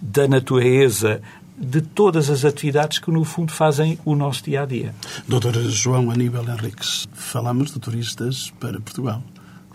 [0.00, 1.20] da natureza,
[1.58, 4.94] de todas as atividades que, no fundo, fazem o nosso dia a dia.
[5.28, 9.22] Doutor João Aníbal Henriques, falamos de turistas para Portugal.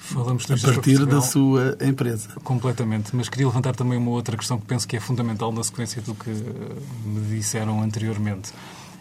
[0.05, 2.29] Falamos a partir da sua empresa.
[2.43, 3.15] Completamente.
[3.15, 6.13] Mas queria levantar também uma outra questão que penso que é fundamental na sequência do
[6.13, 8.51] que me disseram anteriormente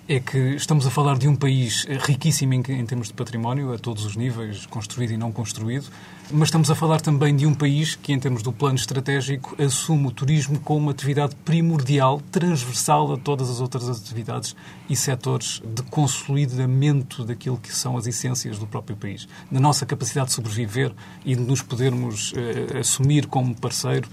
[0.07, 3.79] é que estamos a falar de um país riquíssimo em, em, termos de património, a
[3.79, 5.87] todos os níveis, construído e não construído,
[6.31, 10.09] mas estamos a falar também de um país que, em termos do plano estratégico, assume
[10.09, 14.55] o turismo como uma atividade primordial, transversal a todas as outras atividades
[14.91, 20.29] e setores de consolidamento daquilo que são as essências do próprio país, da nossa capacidade
[20.29, 20.93] de sobreviver
[21.25, 24.09] e de nos podermos eh, assumir como parceiro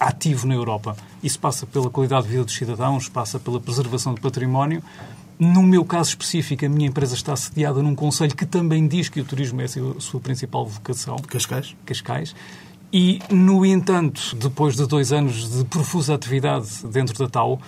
[0.00, 0.96] ativo na Europa.
[1.22, 4.82] Isso passa pela qualidade de vida dos cidadãos, passa pela preservação do património.
[5.38, 9.20] No meu caso específico, a minha empresa está sediada num conselho que também diz que
[9.20, 11.16] o turismo é a sua principal vocação.
[11.16, 11.76] Cascais.
[11.84, 12.34] Cascais.
[12.92, 17.60] E, no entanto, depois de dois anos de profusa atividade dentro da TAU,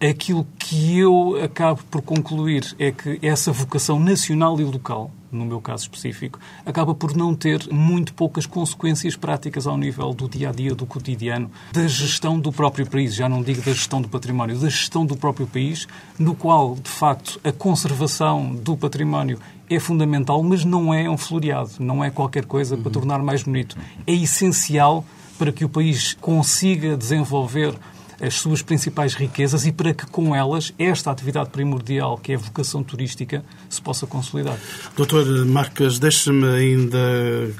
[0.00, 5.60] aquilo que eu acabo por concluir é que essa vocação nacional e local no meu
[5.60, 10.52] caso específico, acaba por não ter muito poucas consequências práticas ao nível do dia a
[10.52, 13.14] dia, do cotidiano, da gestão do próprio país.
[13.14, 15.86] Já não digo da gestão do património, da gestão do próprio país,
[16.18, 19.38] no qual, de facto, a conservação do património
[19.70, 23.76] é fundamental, mas não é um floreado, não é qualquer coisa para tornar mais bonito.
[24.06, 25.04] É essencial
[25.38, 27.74] para que o país consiga desenvolver
[28.20, 32.38] as suas principais riquezas e para que com elas esta atividade primordial, que é a
[32.38, 34.56] vocação turística, se possa consolidar.
[34.96, 36.98] Doutor Marcas, deixe-me ainda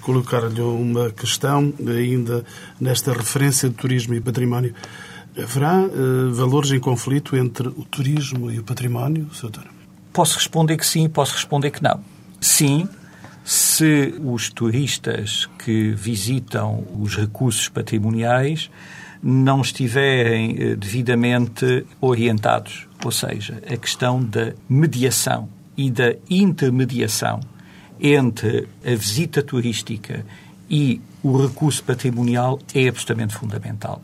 [0.03, 2.45] colocar-lhe uma questão, ainda
[2.81, 4.75] nesta referência de turismo e património.
[5.41, 9.65] Haverá uh, valores em conflito entre o turismo e o património, doutor?
[10.13, 12.01] Posso responder que sim, posso responder que não.
[12.41, 12.89] Sim,
[13.45, 18.69] se os turistas que visitam os recursos patrimoniais
[19.23, 22.87] não estiverem eh, devidamente orientados.
[23.05, 27.41] Ou seja, a questão da mediação e da intermediação
[28.01, 30.25] entre a visita turística
[30.71, 34.01] e o recurso patrimonial é absolutamente fundamental.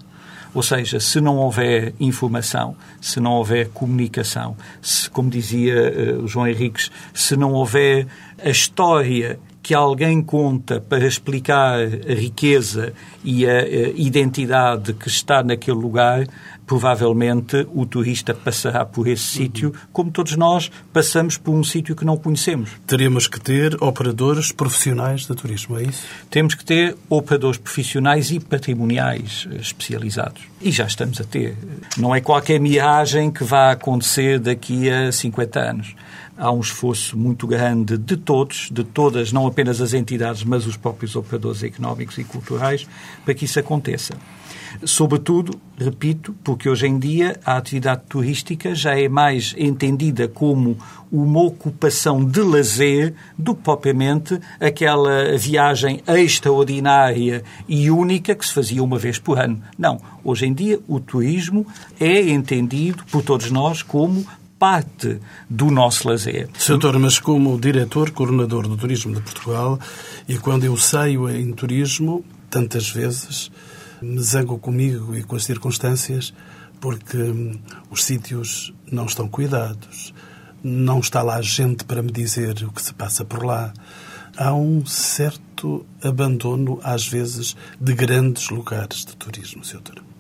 [0.55, 5.75] Ou seja, se não houver informação, se não houver comunicação, se, como dizia
[6.21, 8.07] uh, João Henriques, se não houver
[8.43, 12.93] a história que alguém conta para explicar a riqueza
[13.25, 13.63] e a,
[13.97, 16.27] identidade que está naquele lugar,
[16.67, 22.05] provavelmente o turista passará por esse sítio, como todos nós passamos por um sítio que
[22.05, 22.71] não conhecemos.
[22.87, 26.05] Teremos que ter operadores profissionais de turismo, é isso?
[26.31, 30.43] Temos que ter operadores profissionais e patrimoniais especializados.
[30.61, 31.57] E já estamos a ter.
[31.97, 35.95] Não é qualquer miragem que vá acontecer daqui a 50 anos
[36.37, 40.77] há um esforço muito grande de todos, de todas, não apenas as entidades, mas os
[40.77, 42.87] próprios operadores económicos e culturais,
[43.25, 44.15] para que isso aconteça.
[44.85, 50.77] Sobretudo, repito, porque hoje em dia a atividade turística já é mais entendida como
[51.11, 58.83] uma ocupação de lazer do que propriamente aquela viagem extraordinária e única que se fazia
[58.83, 59.63] uma vez por ano.
[59.79, 60.01] Não.
[60.25, 61.67] Hoje em dia o turismo
[62.01, 64.27] é entendido por todos nós como
[64.59, 66.49] parte do nosso lazer.
[66.67, 69.79] Doutor, mas como diretor, coordenador do Turismo de Portugal,
[70.29, 73.51] e quando eu saio em turismo, tantas vezes
[74.05, 76.33] me zango comigo e com as circunstâncias
[76.81, 77.59] porque hum,
[77.91, 80.13] os sítios não estão cuidados,
[80.63, 83.73] não está lá gente para me dizer o que se passa por lá.
[84.37, 89.81] Há um certo abandono, às vezes, de grandes lugares de turismo, Sr.
[89.81, 90.14] Doutor.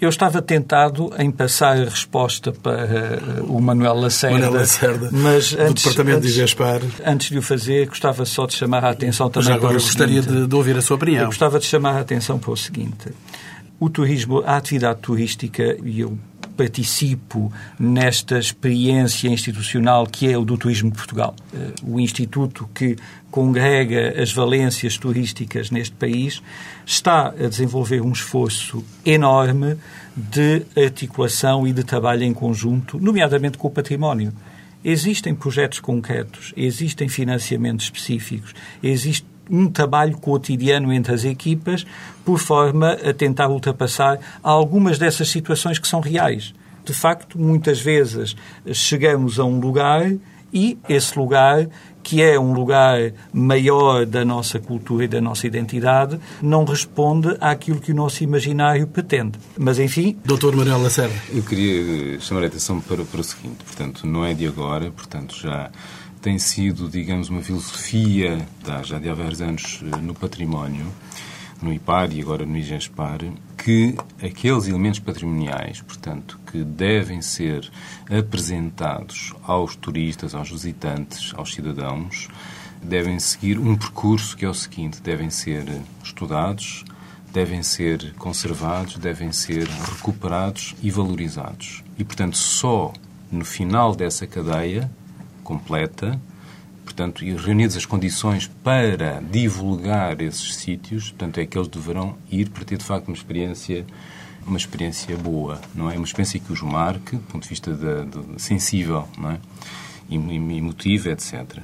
[0.00, 5.52] Eu estava tentado em passar a resposta para uh, o Manuel Lacerda, Manuel Lacerda mas
[5.52, 6.80] do antes, Departamento antes, de Gaspar.
[7.04, 9.84] Antes de o fazer, gostava só de chamar a atenção também Mas agora para o
[9.84, 10.40] gostaria seguinte.
[10.40, 11.20] de, de ouvir a sua opinião.
[11.22, 13.10] Eu gostava de chamar a atenção para o seguinte.
[13.78, 16.18] O turismo, a atividade turística, e eu
[16.60, 21.34] participo nesta experiência institucional que é o do Turismo de Portugal.
[21.54, 22.96] Eh, O instituto que
[23.30, 26.42] congrega as valências turísticas neste país
[26.84, 29.78] está a desenvolver um esforço enorme
[30.14, 34.30] de articulação e de trabalho em conjunto, nomeadamente com o património.
[34.84, 41.84] Existem projetos concretos, existem financiamentos específicos, existe um trabalho cotidiano entre as equipas
[42.24, 46.54] por forma a tentar ultrapassar algumas dessas situações que são reais.
[46.84, 48.36] De facto, muitas vezes
[48.72, 50.12] chegamos a um lugar
[50.52, 51.68] e esse lugar,
[52.02, 57.80] que é um lugar maior da nossa cultura e da nossa identidade, não responde àquilo
[57.80, 59.38] que o nosso imaginário pretende.
[59.56, 61.14] Mas, enfim, Doutor Manuel Lacerda.
[61.32, 64.90] Eu queria eh, chamar a atenção para, para o seguinte, portanto, não é de agora,
[64.90, 65.70] portanto, já
[66.20, 70.86] tem sido, digamos, uma filosofia da- já de há vários anos eh, no património,
[71.62, 73.20] no IPAR e agora no IGESPAR,
[73.56, 77.70] que aqueles elementos patrimoniais, portanto, que devem ser
[78.08, 82.28] apresentados aos turistas, aos visitantes, aos cidadãos,
[82.82, 85.64] devem seguir um percurso que é o seguinte: devem ser
[86.02, 86.84] estudados,
[87.32, 91.82] devem ser conservados, devem ser recuperados e valorizados.
[91.98, 92.92] E, portanto, só
[93.30, 94.90] no final dessa cadeia
[95.50, 96.20] completa,
[96.84, 102.50] portanto, e reunidas as condições para divulgar esses sítios, portanto, é que eles deverão ir
[102.50, 103.84] para ter, de facto, uma experiência
[104.46, 105.96] uma experiência boa, não é?
[105.96, 109.38] Uma experiência que os marque, do ponto de vista da- do- sensível, não é?
[110.08, 111.58] E, e emotivo, etc.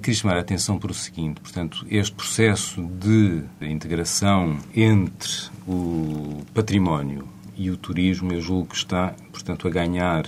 [0.00, 5.28] Queria chamar a atenção para o seguinte, portanto, este processo de integração entre
[5.66, 7.26] o património
[7.56, 10.24] e o turismo, eu julgo que está, portanto, a ganhar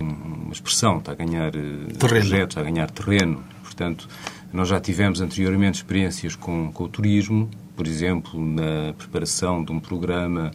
[0.00, 3.42] uma expressão, está a ganhar eh, projetos, está a ganhar terreno.
[3.62, 4.08] Portanto,
[4.52, 9.80] nós já tivemos anteriormente experiências com, com o turismo, por exemplo, na preparação de um
[9.80, 10.52] programa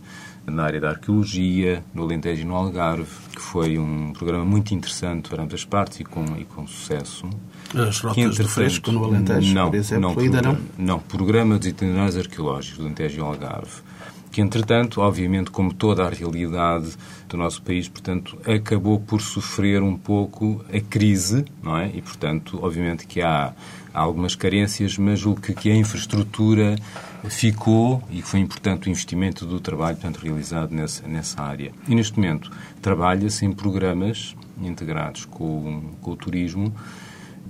[0.49, 5.29] na área da arqueologia, no Alentejo e no Algarve, que foi um programa muito interessante
[5.29, 7.29] para ambas as partes e com, e com sucesso.
[7.75, 10.57] As rotas do fresco no Alentejo, não, por exemplo, não, ainda não?
[10.77, 13.88] Não, programa dos itinerários arqueológicos do Alentejo e Algarve.
[14.39, 16.95] Que, entretanto, obviamente, como toda a realidade
[17.27, 21.91] do nosso país, portanto, acabou por sofrer um pouco a crise, não é?
[21.93, 23.51] E, portanto, obviamente que há,
[23.93, 26.77] algumas carências, mas o que, que a infraestrutura
[27.25, 31.73] ficou e foi importante o investimento do trabalho, portanto, realizado nessa, nessa área.
[31.85, 32.49] E, neste momento,
[32.81, 36.73] trabalha-se em programas integrados com, com o turismo,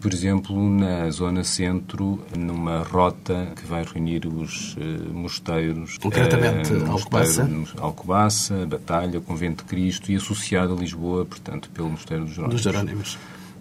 [0.02, 5.98] por exemplo, na zona centro, numa rota que vai reunir os eh, mosteiros.
[5.98, 7.44] Concretamente, eh, Alcobaça?
[7.46, 12.62] mosteiro- Alcobaça, Batalha, Convento de Cristo e associado a Lisboa, portanto, pelo Mosteiro dos Jerónimos.
[12.62, 13.18] Dos Jerónimos.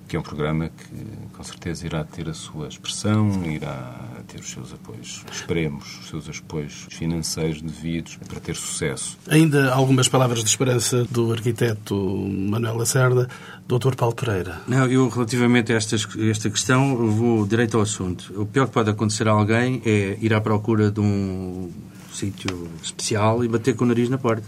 [0.09, 3.95] Que é um programa que, com certeza, irá ter a sua expressão, irá
[4.27, 9.19] ter os seus apoios, esperemos, os seus apoios financeiros devidos para ter sucesso.
[9.29, 13.29] Ainda algumas palavras de esperança do arquiteto Manuel Lacerda,
[13.69, 13.95] Dr.
[13.97, 14.63] Paulo Pereira.
[14.67, 18.33] Não, eu relativamente a estas- esta questão vou direito ao assunto.
[18.41, 21.71] O pior que pode acontecer a alguém é ir à procura de um
[22.15, 24.47] sítio especial e bater com o nariz na porta.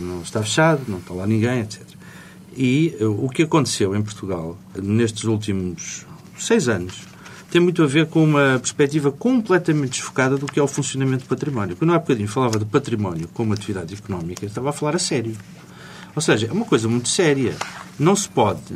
[0.00, 1.82] Não está fechado, não está lá ninguém, etc.
[2.58, 6.04] E eh, o que aconteceu em Portugal nestes últimos
[6.36, 7.06] seis anos
[7.52, 11.28] tem muito a ver com uma perspectiva completamente desfocada do que é o funcionamento do
[11.28, 11.76] património.
[11.76, 15.36] Quando há bocadinho falava de património como atividade económica, estava a falar a sério.
[16.16, 17.54] Ou seja, é uma coisa muito séria.
[17.96, 18.74] Não se pode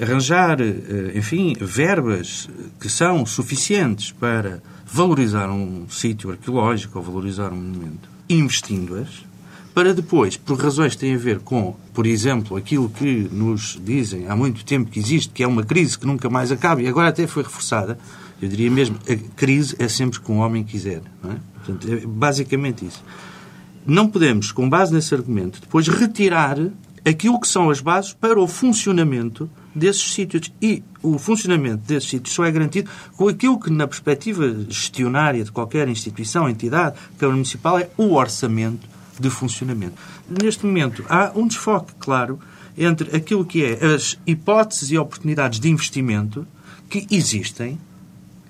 [0.00, 2.48] arranjar, eh, enfim, verbas
[2.80, 9.26] que são suficientes para valorizar um sítio arqueológico ou valorizar um monumento, investindo-as,
[9.76, 14.26] para depois, por razões que têm a ver com, por exemplo, aquilo que nos dizem
[14.26, 17.10] há muito tempo que existe, que é uma crise que nunca mais acaba e agora
[17.10, 17.98] até foi reforçada,
[18.40, 21.02] eu diria mesmo, a crise é sempre que um homem quiser.
[21.22, 21.36] Não é?
[21.56, 23.04] Portanto, é basicamente isso.
[23.84, 26.56] não podemos, com base nesse argumento, depois retirar
[27.04, 30.50] aquilo que são as bases para o funcionamento desses sítios.
[30.62, 35.52] E o funcionamento desses sítios só é garantido com aquilo que, na perspectiva gestionária de
[35.52, 39.94] qualquer instituição, entidade, Câmara Municipal, é o orçamento de funcionamento.
[40.42, 42.38] Neste momento, há um desfoque, claro,
[42.76, 46.46] entre aquilo que é as hipóteses e oportunidades de investimento
[46.88, 47.78] que existem,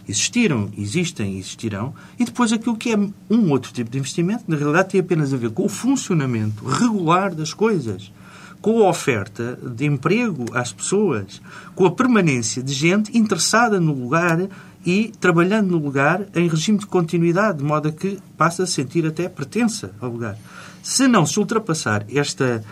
[0.09, 4.57] existiram, existem e existirão, e depois aquilo que é um outro tipo de investimento, na
[4.57, 8.13] realidade tem apenas a ver com o funcionamento regular das coisas,
[8.61, 11.41] com a oferta de emprego às pessoas,
[11.75, 14.49] com a permanência de gente interessada no lugar
[14.87, 19.05] e trabalhando no lugar em regime de continuidade, de modo a que passa a sentir
[19.05, 20.39] até pertença ao lugar.
[20.81, 22.63] Se não se ultrapassar esta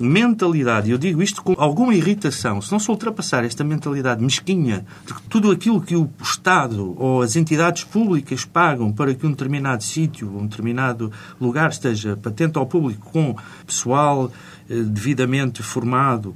[0.00, 5.12] mentalidade, eu digo isto com alguma irritação, se não se ultrapassar esta mentalidade mesquinha de
[5.12, 9.82] que tudo aquilo que o Estado ou as entidades públicas pagam para que um determinado
[9.84, 14.32] sítio, um determinado lugar esteja patente ao público com pessoal
[14.70, 16.34] eh, devidamente formado,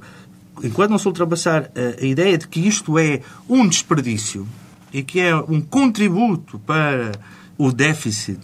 [0.61, 4.45] enquanto não se ultrapassar a, a ideia de que isto é um desperdício
[4.93, 7.11] e que é um contributo para
[7.57, 8.39] o déficit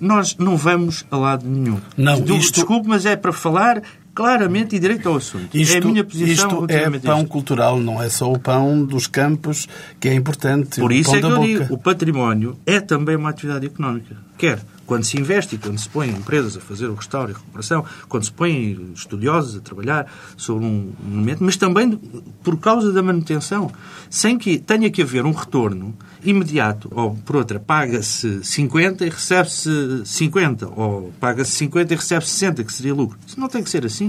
[0.00, 1.80] nós não vamos a lado nenhum.
[1.96, 2.54] Não, isto...
[2.54, 3.82] Desculpe, mas é para falar
[4.14, 5.56] claramente e direito ao assunto.
[5.56, 6.48] Isto, é a minha posição.
[6.48, 7.28] Isto é pão isto.
[7.28, 10.80] cultural, não é só o pão dos campos que é importante.
[10.80, 11.46] Por isso é que eu boca.
[11.46, 14.16] digo, o património é também uma atividade económica.
[14.38, 17.38] Quer quando se investe e quando se põe empresas a fazer o restauro e a
[17.38, 20.06] recuperação, quando se põe estudiosos a trabalhar
[20.36, 21.98] sobre um momento, mas também
[22.42, 23.70] por causa da manutenção,
[24.10, 30.02] sem que tenha que haver um retorno imediato, ou por outra, paga-se 50 e recebe-se
[30.04, 33.18] 50, ou paga-se 50 e recebe-se 60, que seria lucro.
[33.26, 34.03] Isso não tem que ser assim.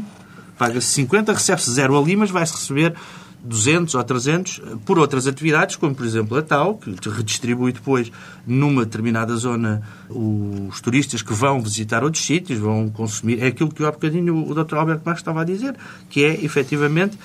[0.58, 2.96] Paga-se 50, recebe-se zero ali, mas vai-se receber
[3.44, 8.12] 200 ou 300 por outras atividades, como por exemplo a tal, que redistribui depois
[8.46, 13.42] numa determinada zona os turistas que vão visitar outros sítios, vão consumir.
[13.42, 14.76] É aquilo que há bocadinho o Dr.
[14.76, 15.76] Alberto Marques estava a dizer,
[16.10, 17.18] que é efetivamente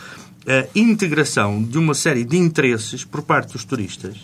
[0.46, 4.16] a integração de uma série de interesses por parte dos turistas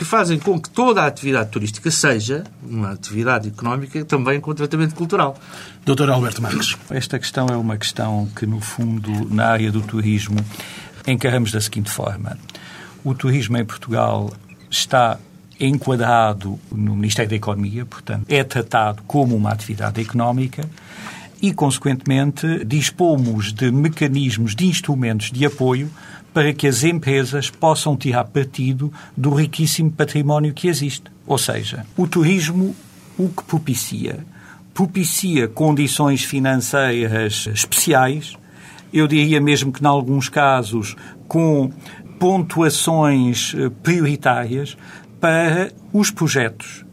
[0.00, 4.94] que fazem com que toda a atividade turística seja uma atividade económica também com tratamento
[4.94, 5.38] cultural.
[5.84, 6.08] Dr.
[6.08, 6.74] Alberto Marques.
[6.88, 10.38] Esta questão é uma questão que, no fundo, na área do turismo,
[11.06, 12.38] encaramos da seguinte forma.
[13.04, 14.32] O turismo em Portugal
[14.70, 15.18] está
[15.60, 20.66] enquadrado no Ministério da Economia, portanto, é tratado como uma atividade económica
[21.42, 25.90] e, consequentemente, dispomos de mecanismos, de instrumentos de apoio
[26.32, 31.04] para que as empresas possam tirar partido do riquíssimo património que existe.
[31.26, 32.74] Ou seja, o turismo
[33.18, 34.24] o que propicia?
[34.72, 38.34] Propicia condições financeiras especiais,
[38.92, 40.96] eu diria mesmo que, em alguns casos,
[41.28, 41.70] com
[42.18, 44.76] pontuações eh, prioritárias
[45.20, 46.84] para os projetos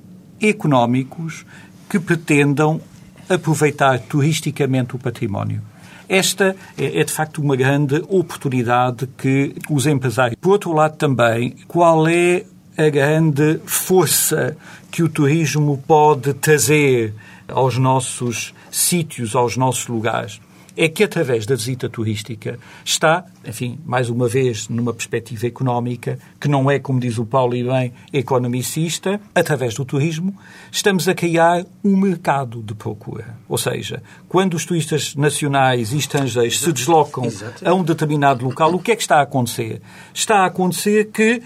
[0.41, 1.45] económicos
[1.89, 2.81] que pretendam
[3.29, 5.61] aproveitar turisticamente o património.
[6.09, 10.37] Esta é, é, de facto uma grande oportunidade que os empresários.
[10.39, 12.43] Por outro lado, também, qual é
[12.77, 14.55] a grande força
[14.91, 17.13] que o turismo pode trazer
[17.47, 20.39] aos nossos sítios, aos nossos lugares?
[20.77, 26.47] É que através da visita turística está, enfim, mais uma vez, numa perspectiva económica, que
[26.47, 30.37] não é, como diz o Paulo e bem, economicista, através do turismo,
[30.71, 33.35] estamos a criar um mercado de procura.
[33.49, 37.23] Ou seja, quando os turistas nacionais e estrangeiros se deslocam
[37.65, 39.81] a um determinado local, o que é que está a acontecer?
[40.13, 41.41] Está a acontecer que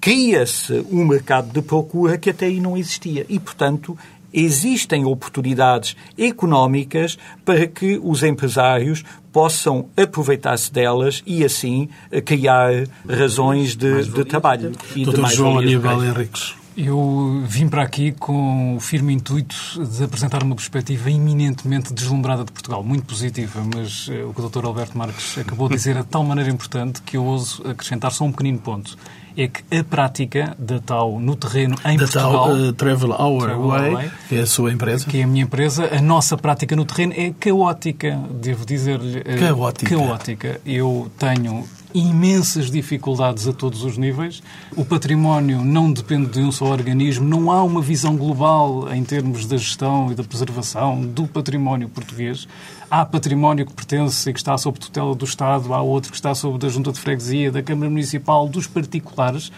[0.00, 3.26] cria-se um mercado de procura que até aí não existia.
[3.28, 3.98] E, portanto,
[4.32, 11.88] existem oportunidades económicas para que os empresários possam aproveitar-se delas e, assim,
[12.24, 14.72] criar razões de, de trabalho.
[14.94, 16.54] E Doutor de mais João Aníbal Henriques.
[16.76, 22.52] Eu vim para aqui com o firme intuito de apresentar uma perspectiva eminentemente deslumbrada de
[22.52, 24.66] Portugal, muito positiva, mas eh, o que o Dr.
[24.66, 28.24] Alberto Marques acabou de dizer é de tal maneira importante que eu ouso acrescentar só
[28.24, 28.94] um pequenino ponto
[29.36, 32.46] é que a prática da tal no terreno em da Portugal...
[32.46, 35.06] Tal, uh, Travel Our Travel Way, Way, que é a sua empresa.
[35.06, 35.88] Que é a minha empresa.
[35.94, 39.20] A nossa prática no terreno é caótica, devo dizer-lhe.
[39.20, 39.96] Uh, caótica.
[39.96, 40.60] Caótica.
[40.64, 41.64] Eu tenho
[41.98, 44.42] imensas dificuldades a todos os níveis.
[44.76, 49.46] O património não depende de um só organismo, não há uma visão global em termos
[49.46, 52.46] da gestão e da preservação do património português.
[52.90, 56.34] Há património que pertence e que está sob tutela do Estado, há outro que está
[56.34, 59.50] sob da Junta de Freguesia, da Câmara Municipal, dos particulares,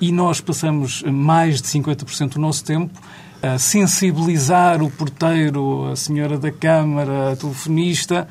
[0.00, 2.98] e nós passamos mais de 50% do nosso tempo
[3.42, 8.28] a sensibilizar o porteiro, a senhora da Câmara, a telefonista,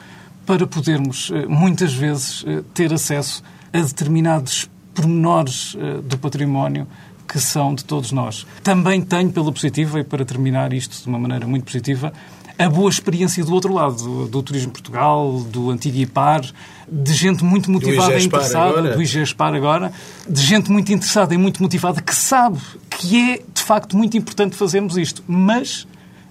[0.51, 3.41] para podermos, eh, muitas vezes, eh, ter acesso
[3.71, 6.85] a determinados pormenores eh, do património
[7.25, 8.45] que são de todos nós.
[8.61, 12.11] Também tenho pela positiva, e para terminar isto de uma maneira muito positiva,
[12.59, 16.41] a boa experiência do outro lado, do, do Turismo Portugal, do antigo IPAR,
[16.85, 18.93] de gente muito motivada e interessada, agora.
[18.93, 19.93] do IGESPAR agora,
[20.27, 24.57] de gente muito interessada e muito motivada que sabe que é, de facto, muito importante
[24.57, 25.23] fazermos isto.
[25.25, 25.87] Mas,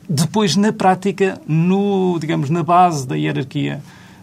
[0.06, 3.80] depois, na prática, no, digamos, na base da hierarquia,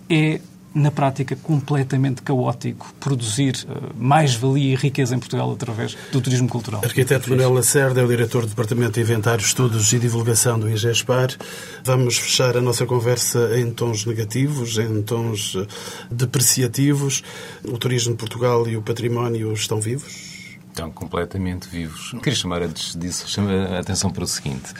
[0.09, 0.39] é
[0.77, 6.81] na prática, completamente caótico produzir uh, mais-valia e riqueza em Portugal através do turismo cultural.
[6.83, 11.35] Arquiteto Manuel Lacerda é o diretor do Departamento de Inventário, Estudos e Divulgação do IGESPAR.
[11.83, 15.65] Vamos fechar a nossa conversa em tons negativos, em tons eh,
[16.11, 17.23] depreciativos.
[17.65, 20.37] O turismo de Portugal e o património estão vivos?
[20.69, 22.11] Estão completamente vivos.
[22.21, 24.73] Queria chamar disso, chamar a atenção para o seguinte.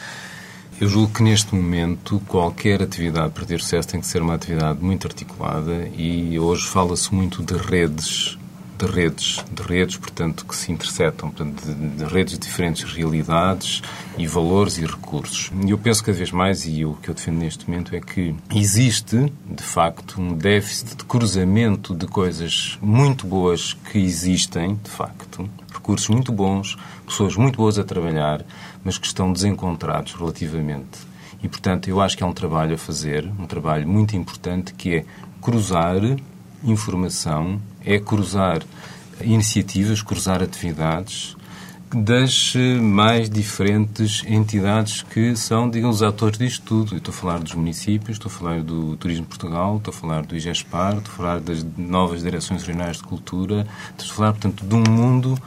[0.80, 4.80] Eu julgo que neste momento qualquer atividade para ter sucesso tem que ser uma atividade
[4.80, 8.38] muito articulada e hoje fala-se muito de redes,
[8.78, 13.82] de redes, de redes, portanto, que se interceptam, portanto, de, de, redes de diferentes realidades
[14.18, 15.52] e valores e recursos.
[15.66, 18.36] E eu penso cada vez mais, e o que eu defendo neste momento é que
[18.54, 25.50] existe, de facto, um déficit de cruzamento de coisas muito boas que existem, de facto,
[25.74, 28.46] recursos muito bons, pessoas muito boas a trabalhar,
[28.84, 31.00] mas que estão desencontrados relativamente.
[31.42, 34.96] E, portanto, eu acho que é um trabalho a fazer, um trabalho muito importante, que
[34.96, 35.06] é
[35.42, 36.02] cruzar
[36.64, 38.62] informação, é cruzar
[39.22, 41.36] iniciativas, cruzar atividades
[41.90, 46.96] das mais diferentes entidades que são, digamos, os atores disto tudo.
[46.96, 50.26] Eu estou a falar dos municípios, estou a falar do Turismo Portugal, estou a falar
[50.26, 54.66] do IGESPAR, estou a falar das novas direções regionais de cultura, estou a falar, portanto,
[54.66, 55.40] de um mundo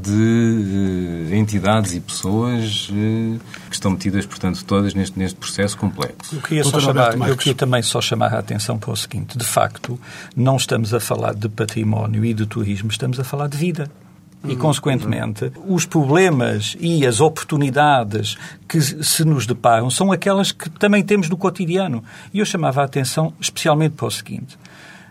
[0.00, 6.34] de uh, entidades e pessoas uh, que estão metidas, portanto, todas neste, neste processo complexo.
[6.34, 9.44] Eu queria, só chamar, eu queria também só chamar a atenção para o seguinte: de
[9.44, 9.98] facto,
[10.34, 13.90] não estamos a falar de património e de turismo, estamos a falar de vida.
[14.44, 18.36] E, hum, consequentemente, os problemas e as oportunidades
[18.68, 22.04] que se nos deparam são aquelas que também temos no cotidiano.
[22.32, 24.58] E eu chamava a atenção especialmente para o seguinte: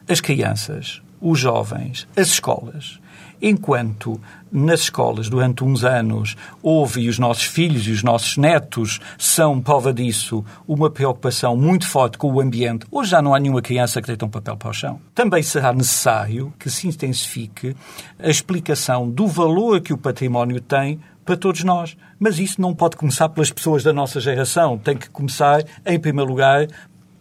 [0.07, 2.99] as crianças, os jovens, as escolas,
[3.41, 4.19] enquanto
[4.51, 9.61] nas escolas durante uns anos houve, e os nossos filhos e os nossos netos são
[9.61, 14.01] prova disso, uma preocupação muito forte com o ambiente, hoje já não há nenhuma criança
[14.01, 14.99] que deita um papel para o chão.
[15.13, 17.75] Também será necessário que se intensifique
[18.19, 21.97] a explicação do valor que o património tem para todos nós.
[22.19, 24.77] Mas isso não pode começar pelas pessoas da nossa geração.
[24.77, 26.67] Tem que começar, em primeiro lugar,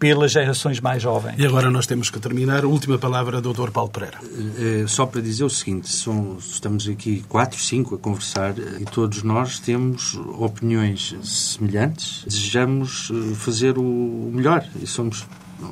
[0.04, 1.36] pelas gerações mais jovens.
[1.38, 2.62] E agora nós temos que terminar.
[2.62, 3.70] A última palavra, Dr.
[3.70, 4.18] Paulo Pereira.
[4.58, 8.84] É, só para dizer o seguinte, são, estamos aqui quatro, cinco a conversar eh, e
[8.84, 12.22] todos nós temos opiniões semelhantes.
[12.26, 15.24] Desejamos eh, fazer o melhor e somos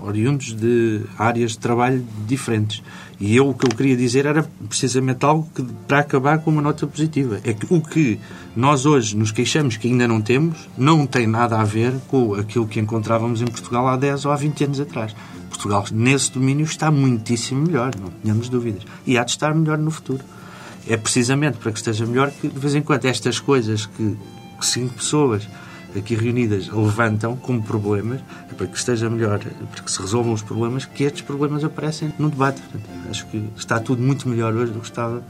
[0.02, 2.82] oriundos de áreas de trabalho diferentes.
[3.22, 6.60] E eu o que eu queria dizer era precisamente algo que, para acabar com uma
[6.60, 7.40] nota positiva.
[7.44, 8.18] É que o que
[8.56, 12.66] nós hoje nos queixamos que ainda não temos não tem nada a ver com aquilo
[12.66, 15.14] que encontrávamos em Portugal há 10 ou há 20 anos atrás.
[15.48, 18.82] Portugal, nesse domínio, está muitíssimo melhor, não tenhamos dúvidas.
[19.06, 20.24] E há de estar melhor no futuro.
[20.88, 24.16] É precisamente para que esteja melhor que, de vez em quando, estas coisas que
[24.60, 25.48] cinco pessoas
[25.98, 28.20] aqui reunidas levantam como problemas,
[28.50, 32.12] é para que esteja melhor, para que se resolvam os problemas, que estes problemas aparecem
[32.18, 32.60] no debate.
[32.60, 35.22] Portanto, acho que está tudo muito melhor hoje do que estava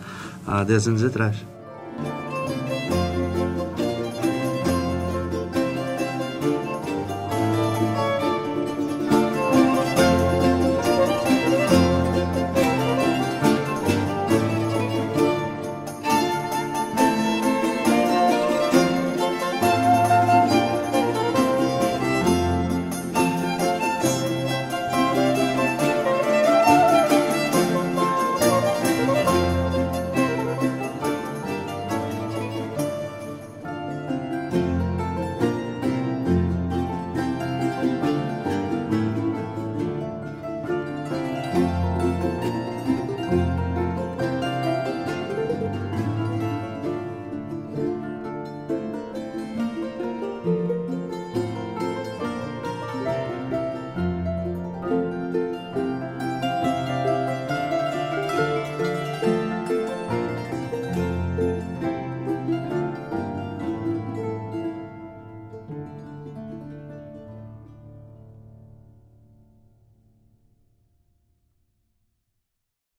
[0.46, 1.51] há 10 anos atrás.